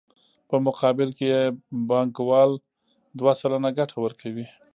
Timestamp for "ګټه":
3.77-3.97